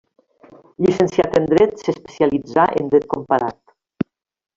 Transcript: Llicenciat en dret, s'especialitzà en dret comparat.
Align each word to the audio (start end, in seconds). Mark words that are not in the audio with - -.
Llicenciat 0.85 1.37
en 1.39 1.45
dret, 1.51 1.75
s'especialitzà 1.81 2.65
en 2.81 2.89
dret 2.95 3.07
comparat. 3.13 3.61